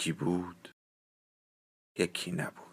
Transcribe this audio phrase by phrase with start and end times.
[0.00, 0.74] یکی بود
[1.98, 2.70] یکی نبود.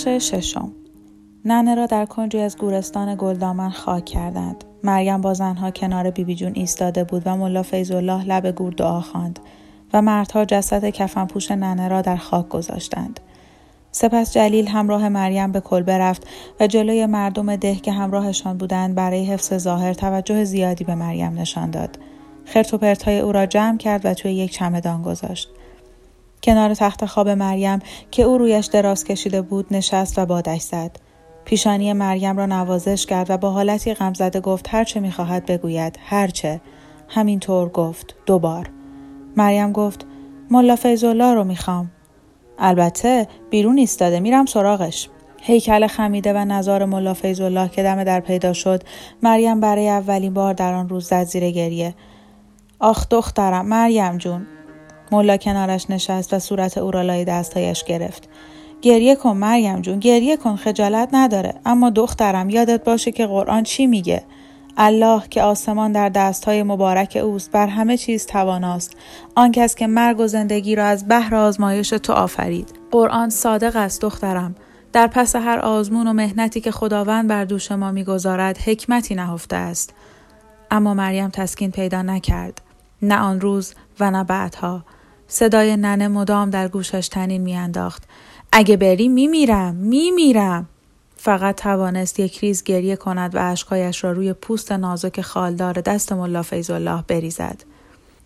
[0.00, 0.72] بخش ششم
[1.44, 4.64] ننه را در کنجی از گورستان گلدامن خاک کردند.
[4.84, 9.38] مریم با زنها کنار بیبی جون ایستاده بود و ملا الله لب گور دعا خواند
[9.92, 13.20] و مردها جسد کفن پوش ننه را در خاک گذاشتند.
[13.92, 16.26] سپس جلیل همراه مریم به کلبه رفت
[16.60, 21.70] و جلوی مردم ده که همراهشان بودند برای حفظ ظاهر توجه زیادی به مریم نشان
[21.70, 21.98] داد.
[22.44, 25.48] خرت و او را جمع کرد و توی یک چمدان گذاشت.
[26.42, 27.78] کنار تخت خواب مریم
[28.10, 30.96] که او رویش دراز کشیده بود نشست و بادش زد.
[31.44, 36.60] پیشانی مریم را نوازش کرد و با حالتی غمزده گفت هرچه می‌خواهد بگوید هرچه
[37.08, 38.70] همینطور گفت دوبار.
[39.36, 40.06] مریم گفت
[40.50, 41.90] ملا فیضالله رو می‌خوام.
[42.58, 45.08] البته بیرون ایستاده میرم سراغش.
[45.42, 48.82] هیکل خمیده و نظار ملا فیضالله که دم در پیدا شد
[49.22, 51.94] مریم برای اولین بار در آن روز زد زیر گریه.
[52.78, 54.46] آخ دخترم مریم جون.
[55.12, 58.28] ملا کنارش نشست و صورت او را لای دستهایش گرفت.
[58.82, 61.54] گریه کن مریم جون گریه کن خجالت نداره.
[61.66, 64.22] اما دخترم یادت باشه که قرآن چی میگه؟
[64.76, 68.96] الله که آسمان در دستهای مبارک اوست بر همه چیز تواناست.
[69.34, 72.72] آن کس که مرگ و زندگی را از بحر آزمایش تو آفرید.
[72.90, 74.54] قرآن صادق است دخترم.
[74.92, 79.94] در پس هر آزمون و مهنتی که خداوند بر دوش ما می‌گذارد حکمتی نهفته است.
[80.70, 82.60] اما مریم تسکین پیدا نکرد.
[83.02, 84.84] نه آن روز و نه بعدها.
[85.32, 88.02] صدای ننه مدام در گوشش تنین میانداخت.
[88.52, 90.68] اگه بری میمیرم میمیرم.
[91.16, 96.42] فقط توانست یک ریز گریه کند و اشکایش را روی پوست نازک خالدار دست ملا
[96.68, 97.64] الله بریزد.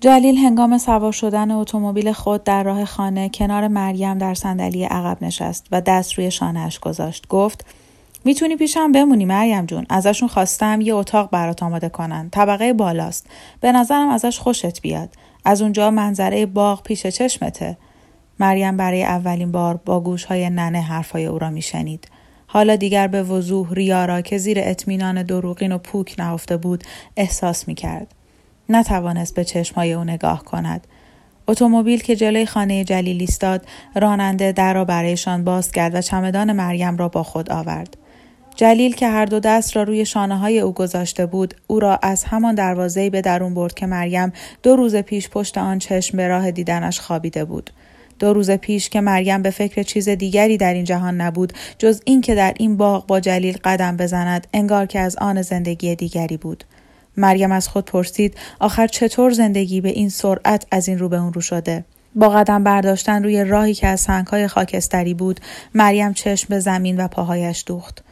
[0.00, 5.66] جلیل هنگام سوار شدن اتومبیل خود در راه خانه کنار مریم در صندلی عقب نشست
[5.72, 7.28] و دست روی شانهاش گذاشت.
[7.28, 7.65] گفت
[8.25, 9.86] می‌تونی پیشم بمونی مریم جون.
[9.88, 12.31] ازشون خواستم یه اتاق برات آماده کنن.
[12.31, 13.26] طبقه بالاست.
[13.60, 15.09] به نظرم ازش خوشت بیاد.
[15.44, 17.77] از اونجا منظره باغ پیش چشمته.
[18.41, 22.09] مریم برای اولین بار با گوشهای ننه حرفای او را میشنید.
[22.47, 26.84] حالا دیگر به وضوح ریا را که زیر اطمینان دروغین و پوک نهفته بود
[27.16, 28.15] احساس می کرد.
[28.69, 30.87] نتوانست به چشمهای او نگاه کند.
[31.49, 36.97] اتومبیل که جلوی خانه جلیل ایستاد راننده در را برایشان باز کرد و چمدان مریم
[36.97, 37.97] را با خود آورد.
[38.56, 42.25] جلیل که هر دو دست را روی شانه های او گذاشته بود او را از
[42.25, 44.32] همان دروازه به درون برد که مریم
[44.62, 47.70] دو روز پیش پشت آن چشم به راه دیدنش خوابیده بود.
[48.19, 52.34] دو روز پیش که مریم به فکر چیز دیگری در این جهان نبود جز اینکه
[52.34, 56.65] در این باغ با جلیل قدم بزند انگار که از آن زندگی دیگری بود.
[57.16, 61.32] مریم از خود پرسید آخر چطور زندگی به این سرعت از این رو به اون
[61.32, 61.84] رو شده؟
[62.15, 65.41] با قدم برداشتن روی راهی که از سنگهای خاکستری بود
[65.75, 68.04] مریم چشم به زمین و پاهایش دوخت.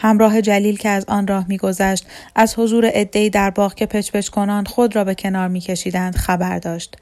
[0.00, 4.64] همراه جلیل که از آن راه میگذشت از حضور عدهای در باغ که پچپچ کنان
[4.64, 6.96] خود را به کنار میکشیدند خبر داشت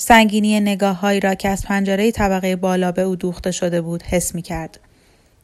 [0.00, 4.42] سنگینی نگاههایی را که از پنجره طبقه بالا به او دوخته شده بود حس می
[4.42, 4.80] کرد.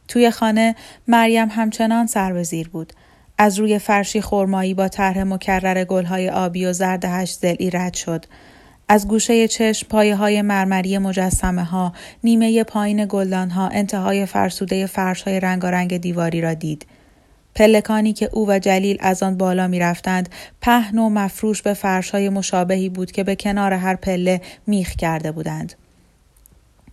[0.08, 0.74] توی خانه
[1.08, 2.92] مریم همچنان سر به زیر بود.
[3.38, 8.24] از روی فرشی خرمایی با طرح مکرر گلهای آبی و زرد هشت زلی رد شد.
[8.88, 11.92] از گوشه چشم پایه های مرمری مجسمه ها،
[12.24, 16.86] نیمه پایین گلدان ها، انتهای فرسوده فرش های رنگارنگ دیواری را دید.
[17.54, 20.28] پلکانی که او و جلیل از آن بالا می رفتند
[20.60, 25.32] پهن و مفروش به فرش های مشابهی بود که به کنار هر پله میخ کرده
[25.32, 25.72] بودند.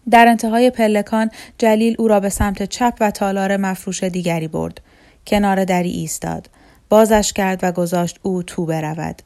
[0.09, 4.81] در انتهای پلکان جلیل او را به سمت چپ و تالار مفروش دیگری برد.
[5.27, 6.49] کنار دری ایستاد.
[6.89, 9.21] بازش کرد و گذاشت او تو برود.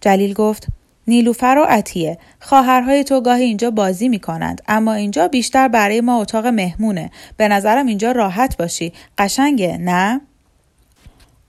[0.00, 0.66] جلیل گفت
[1.06, 6.20] نیلوفر و عطیه خواهرهای تو گاهی اینجا بازی می کنند اما اینجا بیشتر برای ما
[6.20, 7.10] اتاق مهمونه.
[7.36, 8.92] به نظرم اینجا راحت باشی.
[9.18, 10.20] قشنگه نه؟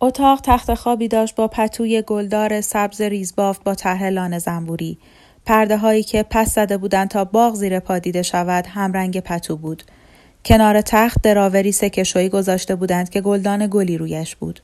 [0.01, 4.97] اتاق تخت خوابی داشت با پتوی گلدار سبز ریزبافت با طرح لانه زنبوری.
[5.45, 9.83] پرده هایی که پس زده بودند تا باغ زیر پا دیده شود همرنگ پتو بود.
[10.45, 14.61] کنار تخت دراوری سکشویی گذاشته بودند که گلدان گلی رویش بود.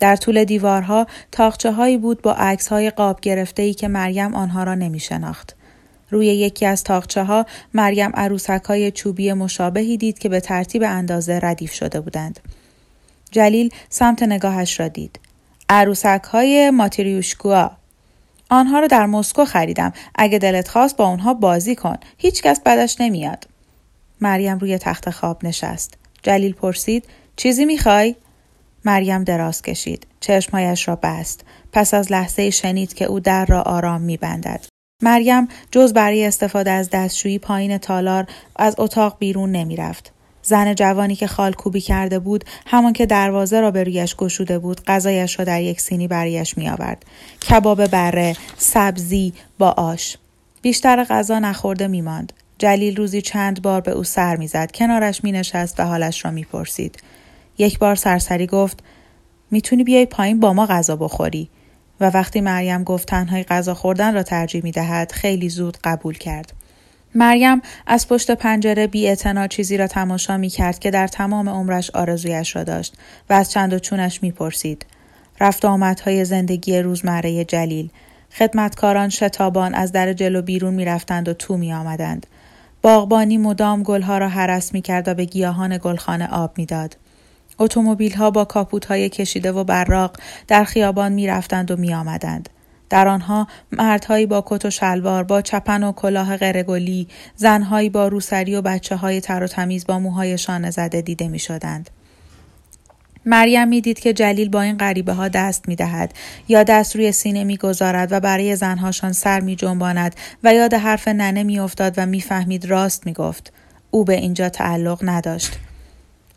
[0.00, 4.62] در طول دیوارها تاخچه هایی بود با عکس های قاب گرفته ای که مریم آنها
[4.62, 5.56] را نمی شناخت.
[6.10, 11.38] روی یکی از تاخچه ها مریم عروسک های چوبی مشابهی دید که به ترتیب اندازه
[11.42, 12.40] ردیف شده بودند.
[13.30, 15.20] جلیل سمت نگاهش را دید.
[15.68, 17.70] عروسک های ماتریوشکوا
[18.50, 19.92] آنها را در مسکو خریدم.
[20.14, 21.96] اگه دلت خواست با اونها بازی کن.
[22.18, 23.46] هیچکس بدش نمیاد.
[24.20, 25.94] مریم روی تخت خواب نشست.
[26.22, 27.04] جلیل پرسید
[27.36, 28.16] چیزی می‌خوای؟
[28.84, 30.06] مریم دراز کشید.
[30.20, 31.44] چشمهایش را بست.
[31.72, 34.64] پس از لحظه شنید که او در را آرام میبندد.
[35.02, 40.12] مریم جز برای استفاده از دستشویی پایین تالار از اتاق بیرون نمی‌رفت.
[40.42, 44.84] زن جوانی که خال کوبی کرده بود همان که دروازه را به رویش گشوده بود
[44.84, 47.04] غذایش را در یک سینی برایش می آورد.
[47.50, 50.16] کباب بره، سبزی با آش.
[50.62, 52.32] بیشتر غذا نخورده می ماند.
[52.58, 56.44] جلیل روزی چند بار به او سر می‌زد کنارش می نشست و حالش را می
[56.44, 57.02] پرسید.
[57.60, 58.82] یک بار سرسری گفت
[59.50, 61.50] می‌تونی بیای پایین با ما غذا بخوری
[62.00, 66.52] و وقتی مریم گفت تنهای غذا خوردن را ترجیح می دهد خیلی زود قبول کرد.
[67.14, 69.16] مریم از پشت پنجره بی
[69.50, 72.94] چیزی را تماشا می کرد که در تمام عمرش آرزویش را داشت
[73.30, 74.86] و از چند و چونش می پرسید.
[75.40, 77.88] رفت آمدهای زندگی روزمره جلیل.
[78.32, 82.26] خدمتکاران شتابان از در جلو بیرون می رفتند و تو می آمدند.
[82.82, 86.96] باغبانی مدام گلها را حرس می کرد و به گیاهان گلخانه آب می داد.
[87.60, 90.16] اتومبیل ها با کاپوت های کشیده و براق
[90.48, 92.48] در خیابان می رفتند و می آمدند.
[92.90, 98.54] در آنها مردهایی با کت و شلوار با چپن و کلاه غرگلی زنهایی با روسری
[98.54, 101.90] و بچه های تر و تمیز با موهای شانه زده دیده می شدند.
[103.26, 106.14] مریم می‌دید که جلیل با این غریبه ها دست می دهد
[106.48, 111.08] یا دست روی سینه می گذارد و برای زنهاشان سر می جنباند و یاد حرف
[111.08, 113.52] ننه می افتاد و می‌فهمید راست می گفت.
[113.90, 115.58] او به اینجا تعلق نداشت.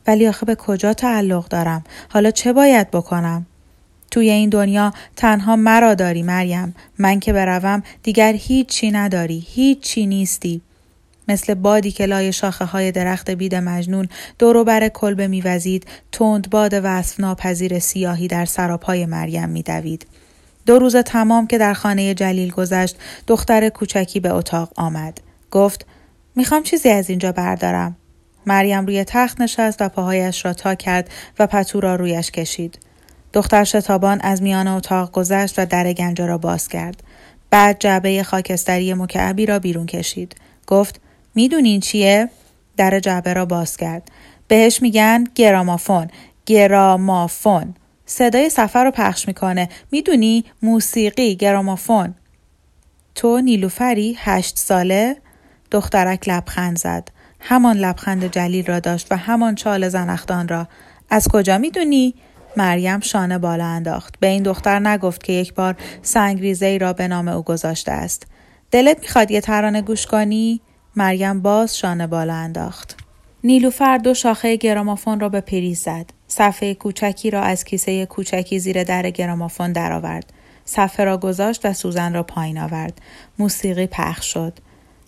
[0.07, 3.45] ولی آخه به کجا تعلق دارم؟ حالا چه باید بکنم؟
[4.11, 6.75] توی این دنیا تنها مرا داری مریم.
[6.99, 10.61] من که بروم دیگر هیچی نداری هیچی نیستی.
[11.27, 14.09] مثل بادی که لای شاخه های درخت بید مجنون
[14.39, 20.05] دورو بر کلبه میوزید تند باد وصف ناپذیر سیاهی در سراپای مریم میدوید.
[20.65, 22.97] دو روز تمام که در خانه جلیل گذشت
[23.27, 25.21] دختر کوچکی به اتاق آمد.
[25.51, 25.85] گفت
[26.35, 27.95] می‌خوام چیزی از اینجا بردارم.
[28.45, 31.09] مریم روی تخت نشست و پاهایش را تا کرد
[31.39, 32.79] و پتو را رویش کشید
[33.33, 37.03] دختر شتابان از میان اتاق گذشت و در گنجه را باز کرد.
[37.49, 40.35] بعد جعبه خاکستری مکعبی را بیرون کشید.
[40.67, 41.01] گفت
[41.35, 42.29] می‌دونین چیه؟
[42.77, 44.11] در جعبه را باز کرد.
[44.47, 46.07] بهش میگن گرامافون.
[46.45, 47.75] گرامافون.
[48.05, 49.69] صدای سفر رو پخش می‌کنه.
[49.91, 52.15] می‌دونی موسیقی گرامافون.
[53.15, 55.15] تو نیلوفری هشت ساله؟
[55.71, 57.09] دخترک لبخند زد.
[57.43, 60.67] همان لبخند جلیل را داشت و همان چال زنختان را.
[61.09, 62.15] از کجا می‌دونی؟
[62.57, 64.15] مریم شانه بالا انداخت.
[64.19, 68.27] به این دختر نگفت که یک بار سنگریزه ای را به نام او گذاشته است.
[68.71, 70.61] دلت می‌خواد یه ترانه گوش کنی؟
[70.95, 72.97] مریم باز شانه بالا انداخت.
[73.43, 76.05] نیلوفر دو شاخه گرامافون را به پریز زد.
[76.27, 80.33] صفحه کوچکی را از کیسه کوچکی زیر در گرامافون درآورد.
[80.65, 83.01] صفحه را گذاشت و سوزن را پایین آورد.
[83.39, 84.53] موسیقی پخش شد.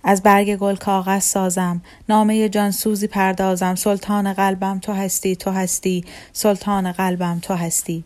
[0.08, 1.82] از برگ گل کاغذ سازم.
[2.10, 3.76] نامه جانسوزی پردازم.
[3.76, 6.04] سلطان قلبم تو هستی تو هستی.
[6.34, 8.04] سلطان قلبم تو هستی.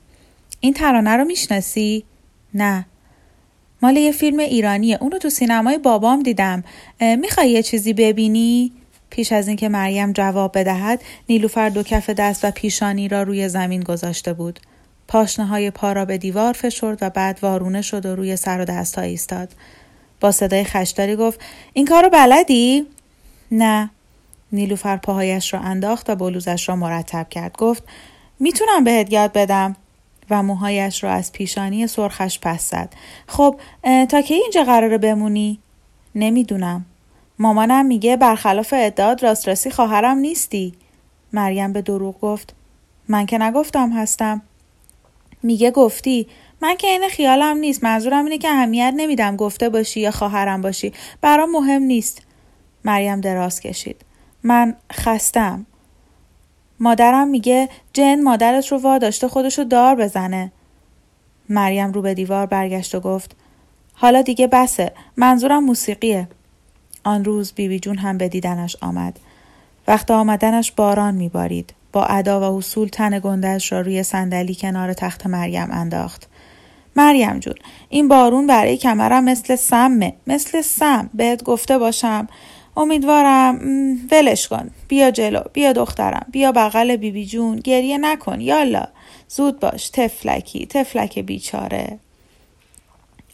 [0.59, 2.03] این ترانه رو می‌شناسی؟
[2.53, 2.85] نه.
[3.81, 4.97] مال یه فیلم ایرانیه.
[5.01, 6.63] اونو تو سینمای بابام دیدم.
[7.01, 8.71] می‌خوای یه چیزی ببینی؟
[9.09, 13.81] پیش از اینکه مریم جواب بدهد نیلوفر دو کف دست و پیشانی را روی زمین
[13.81, 14.59] گذاشته بود.
[15.07, 18.65] پاشنه های پا را به دیوار فشرد و بعد وارونه شد و روی سر و
[18.65, 19.49] دست ایستاد.
[20.19, 21.39] با صدای خشداری گفت
[21.73, 22.85] این کارو بلدی؟
[23.51, 23.89] نه.
[24.51, 27.57] نیلوفر پاهایش را انداخت و بلوزش را مرتب کرد.
[27.57, 27.83] گفت
[28.39, 29.75] می‌تونم بهت یاد بدم.
[30.31, 32.93] و موهایش را از پیشانی سرخش پس زد.
[33.27, 33.59] خب
[34.09, 35.59] تا کی اینجا قراره بمونی?
[36.15, 36.85] نمی‌دونم.
[37.39, 40.73] مامانم میگه برخلاف ادعاد راسترسی خواهرم نیستی.
[41.33, 42.53] مریم به دروغ گفت
[43.07, 44.41] من که نگفتم هستم.
[45.43, 46.27] میگه گفتی.
[46.61, 47.83] من که این خیالم نیست.
[47.83, 50.93] منظورم اینه که اهمیت نمیدم گفته باشی یا خواهرم باشی.
[51.21, 52.21] برام مهم نیست.
[52.85, 54.05] مریم دراز کشید.
[54.43, 55.65] من خستم.
[56.79, 60.51] مادرم میگه جن مادرت رو وا داشته خودشو دار بزنه.
[61.49, 63.35] مریم رو به دیوار برگشت و گفت
[63.93, 64.91] حالا دیگه بسه.
[65.17, 66.27] منظورم موسیقیه.
[67.03, 69.19] آن روز بیبی بی جون هم به دیدنش آمد.
[69.87, 71.73] وقت آمدنش باران میبارید.
[71.93, 76.28] با ادا و حصول تن گندش را روی صندلی کنار تخت مریم انداخت.
[76.99, 77.55] مریم جون
[77.89, 80.13] این بارون برای کمرم مثل سمه.
[80.27, 81.09] مثل سم.
[81.13, 82.27] بهت گفته باشم.
[82.77, 83.59] امیدوارم.
[84.11, 84.69] ولش کن.
[84.87, 85.41] بیا جلو.
[85.53, 86.25] بیا دخترم.
[86.31, 87.59] بیا بغل بیبی بی جون.
[87.59, 88.41] گریه نکن.
[88.41, 88.83] یالا.
[89.27, 89.89] زود باش.
[89.89, 90.65] تفلکی.
[90.65, 91.99] تفلک بیچاره.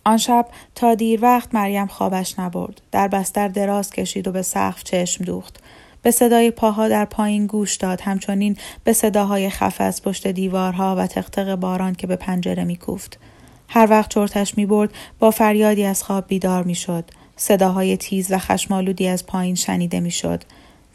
[0.06, 0.46] آن شب
[0.76, 2.82] تا دیر وقت مریم خوابش نبرد.
[2.92, 5.60] در بستر دراز کشید و به سقف چشم دوخت.
[6.02, 8.02] به صدای پاها در پایین گوش داد.
[8.02, 13.20] همچنین به صداهای خفه از پشت دیوارها و تختق باران که به پنجره میکوفت.
[13.68, 14.68] هر وقت چرتش می
[15.20, 17.06] با فریادی از خواب بیدار می شد.
[17.36, 20.44] صداهای تیز و خشمالودی از پایین شنیده می شد.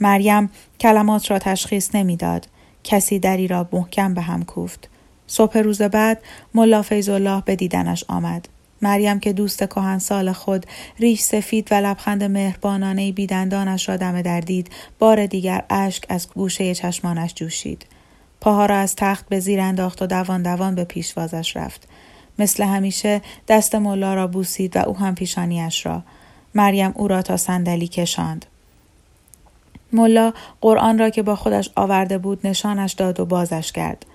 [0.00, 0.50] مریم
[0.80, 2.46] کلمات را تشخیص نمی‌داد.
[2.84, 4.88] کسی دری را محکم به هم کوفت.
[5.26, 6.22] صبح روز بعد
[6.54, 8.48] ملا الله به دیدنش آمد.
[8.82, 10.66] مریم که دوست سال خود
[10.98, 16.74] ریش سفید و لبخند مهربانانه بیدندانش را دم در دید بار دیگر اشک از گوشه
[16.74, 17.86] چشمانش جوشید
[18.40, 21.88] پاها را از تخت به زیر انداخت و دوان دوان به پیشوازش رفت
[22.40, 26.02] مثل همیشه دست ملا را بوسید و او هم پیشانیش را.
[26.54, 28.46] مریم او را تا صندلی کشاند.
[29.92, 34.06] ملا قرآن را که با خودش آورده بود نشانش داد و بازش کرد.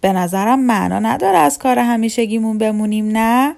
[0.00, 3.54] به نظرم معنا نداره از کار همیشگیمون بمونیم نه؟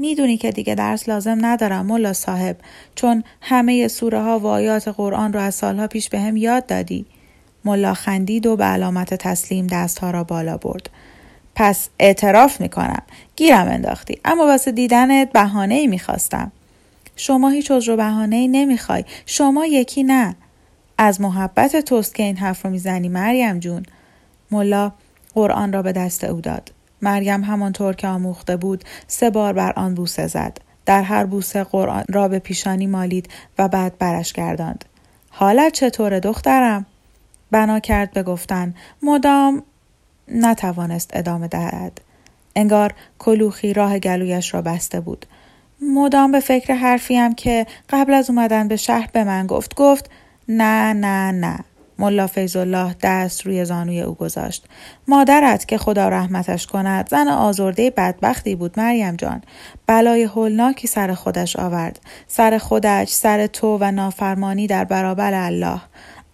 [0.00, 2.56] می‌دونی که دیگه درس لازم ندارم ملا صاحب
[2.94, 7.06] چون همه سوره ها و آیات قرآن رو از سالها پیش به هم یاد دادی.
[7.64, 10.90] ملا خندید و به علامت تسلیم دستها را بالا برد.
[11.58, 13.02] پس اعتراف می‌کنم.
[13.36, 14.20] گیرم انداختی.
[14.24, 16.52] اما واسه دیدنت بهانه ای می‌خواستم.
[17.16, 19.04] شما هیچ عذر بهانه ای نمی‌خوای.
[19.26, 20.36] شما یکی نه.
[20.98, 23.82] از محبت توست که این حرف رو می‌زنی مریم جون.
[24.50, 24.92] ملا
[25.34, 26.72] قرآن را به دست او داد.
[27.02, 30.58] مریم همانطور که آموخته بود سه بار بر آن بوسه زد.
[30.86, 34.84] در هر بوسه قرآن را به پیشانی مالید و بعد برش گرداند.
[35.30, 36.86] حالت چطوره دخترم؟
[37.50, 39.62] بنا کرد به گفتن مدام
[40.28, 42.00] نتوانست ادامه دهد.
[42.56, 45.26] انگار کلوخی راه گلویش را بسته بود.
[45.82, 50.10] مدام به فکر حرفیم که قبل از اومدن به شهر به من گفت گفت
[50.48, 51.58] نه نه نه.
[51.98, 54.66] ملا الله دست روی زانوی او گذاشت.
[55.08, 59.42] مادرت که خدا رحمتش کند زن آزرده بدبختی بود مریم جان.
[59.86, 62.00] بلای هولناکی سر خودش آورد.
[62.28, 65.80] سر خودش سر تو و نافرمانی در برابر الله.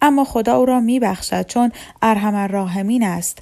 [0.01, 1.71] اما خدا او را میبخشد چون
[2.01, 3.39] ارحم الراحمین است.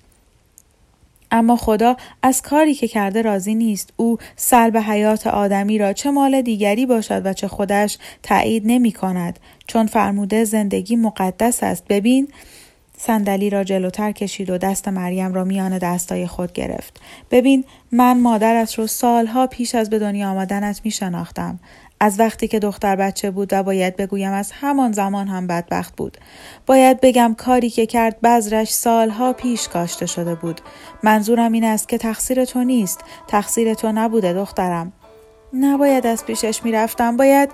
[1.32, 3.94] اما خدا از کاری که کرده راضی نیست.
[3.98, 9.40] او سلب حیات آدمی را چه مال دیگری باشد و چه خودش تایید نمی کند.
[9.68, 11.88] چون فرموده زندگی مقدس است.
[11.90, 12.28] ببین
[12.98, 17.02] صندلی را جلوتر کشید و دست مریم را میان دستای خود گرفت.
[17.32, 21.60] ببین من مادرت رو سالها پیش از به دنیا آمدنت می شناختم.
[22.04, 26.18] از وقتی که دختر بچه بود و باید بگویم از همان زمان هم بدبخت بود.
[26.66, 30.62] باید بگم کاری که کرد بذرش سالها پیش کاشته شده بود.
[31.04, 33.00] منظورم این است که تقصیر تو نیست.
[33.28, 34.94] تقصیر تو نبوده دخترم.
[35.54, 37.18] نباید از پیشش می‌رفتم.
[37.18, 37.50] باید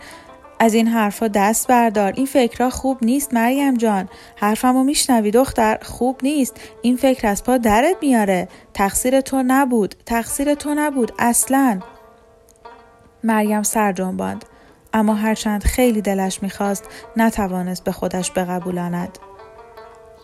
[0.60, 2.13] از این حرفها دست بردار.
[2.16, 4.10] این فکرها خوب نیست مریم جان.
[4.36, 6.56] حرفمو میشنوی دختر خوب نیست.
[6.82, 8.48] این فکر از پا درت میاره.
[8.74, 9.96] تقصیر تو نبود.
[10.06, 11.80] تقصیر تو نبود اصلاً.
[13.27, 14.46] مریم سر جنباند.
[14.93, 16.84] اما هرچند خیلی دلش می‌خواست
[17.17, 19.17] نتوانست به خودش بقبولاند.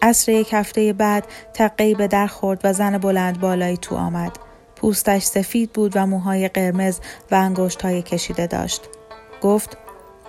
[0.01, 4.31] عصر یک هفته بعد تقی به در خورد و زن بلند بالایی تو آمد.
[4.75, 7.00] پوستش سفید بود و موهای قرمز
[7.31, 8.81] و انگشت های کشیده داشت.
[9.41, 9.77] گفت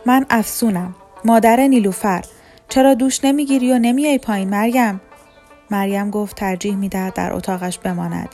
[0.07, 0.95] من افسونم.
[1.25, 2.25] مادر نیلوفر.
[2.69, 5.01] چرا دوش نمی‌گیری و نمیای پایین مریم؟
[5.71, 8.29] مریم گفت ترجیح می‌دهد در اتاقش بماند.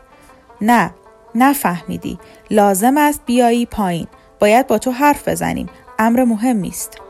[0.61, 0.91] نه.
[1.35, 2.19] نفهمیدی.
[2.51, 4.07] لازم است بیایی پایین.
[4.41, 5.69] باید با تو حرف بزنیم.
[5.99, 7.10] امر مهمی است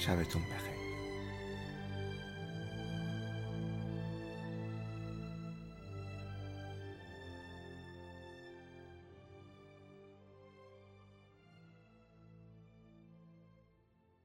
[0.00, 0.79] شبتون بخیر.